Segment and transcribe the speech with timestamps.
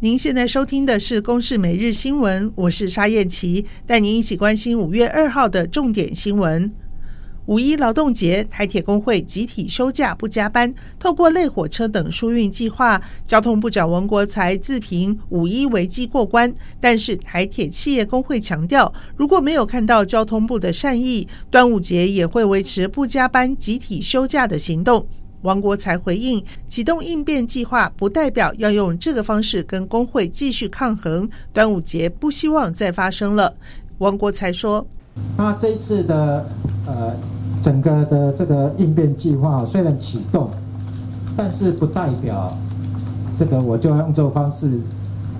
[0.00, 6.70] 您现在收听的是《公视每日新闻》，我是沙燕琪，带您一起关心五月二号的重点新闻。
[7.46, 16.52] 五一劳动节，台铁工会集体休假不加班，透过类火车等疏运计划，交通部长王国材自评五一危机过关。
[16.78, 25.08] 但是台铁企业工会强调，如果没有看到交通部的善意，端午节也会维持不加班、集体休假的行动。
[25.42, 31.28] 王国材回应：启动应变计划，不代表要用这个方式跟工会继续抗衡。
[31.52, 33.54] 端午节不希望再发生了。
[33.98, 34.86] 王国材说
[35.38, 36.46] ：“那这一次的
[36.86, 37.14] 呃
[37.62, 40.50] 整个的这个应变计划虽然启动，
[41.36, 42.56] 但是不代表
[43.38, 44.80] 这个我就要用这种方式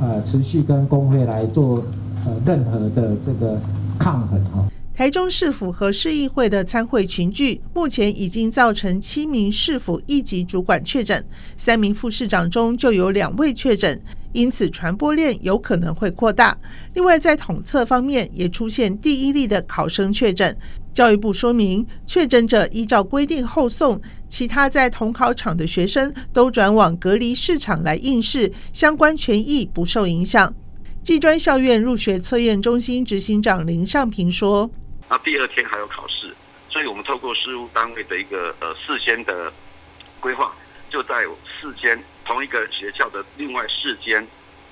[0.00, 1.82] 呃持续跟工会来做
[2.26, 3.58] 呃任何的这个
[3.98, 4.64] 抗衡哈。”
[4.96, 14.00] 台中市府和市议会的参会群聚，目前已经造成七名市府一级主管确诊，三名副市长中就有两位确诊，
[14.32, 16.56] 因此传播链有可能会扩大。
[16.92, 20.56] 另外，在统测方面也出现第一例的考生确诊，
[20.92, 30.54] 教育部说明，确诊者依照规定后送，其他在同考场的学生都转往隔离市场来应试，相关权益不受影响。
[31.02, 34.70] 技专校院入学测验中心执行长林尚平说。
[35.08, 36.34] 那第二天还有考试，
[36.68, 39.52] 所以我们透过事务单位的一个呃事先的
[40.18, 40.52] 规划，
[40.90, 41.24] 就在
[41.60, 44.26] 四间同一个学校的另外四间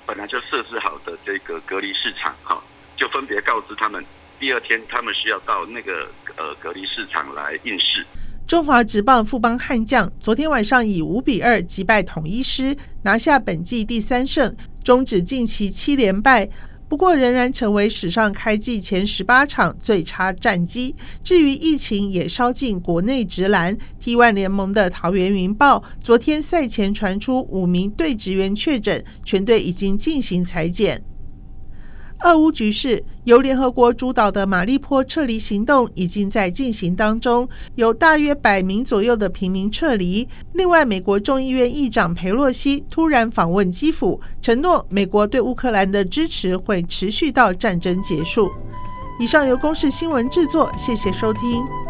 [0.07, 2.63] 本来就设置好的这个隔离市场，哈，
[2.97, 4.05] 就分别告知他们，
[4.41, 8.05] 第二天他们需要到那个呃隔离市场来应试。
[8.49, 16.49] 中华职棒富邦悍将昨天晚上以五比二击败统一狮，拿下本季第三胜，终止近期七连败。
[16.93, 20.95] 不过，仍然成为史上开季前十八场最差战绩。
[21.25, 31.03] 至于疫情也烧进国内直篮，T1 联盟的桃园云豹昨天赛前传出五名队职员确诊，全队已经进行裁剪。
[32.25, 40.27] 俄乌局势，由联合国主导的马利坡撤离行动已经在进行当中，有大约百名左右的平民撤离。
[40.53, 48.51] 另外，美国众议院议长佩洛西突然访问基辅，承诺美国对乌克兰的支持会持续到战争结束。
[49.19, 51.82] 以上由公视新闻制作，谢谢收听。